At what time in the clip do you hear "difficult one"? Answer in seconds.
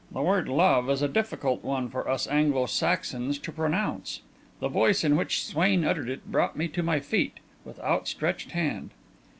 1.07-1.87